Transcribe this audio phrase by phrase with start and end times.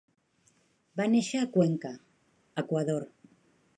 [1.01, 1.91] Va néixer a Cuenca,
[2.63, 3.07] Equador.